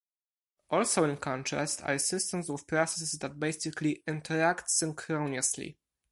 [0.69, 5.77] Also in contrast are systems with processes that basically "interact synchronously".